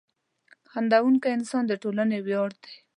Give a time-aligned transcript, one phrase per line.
[0.71, 2.75] •خندېدونکی انسان د ټولنې ویاړ دی.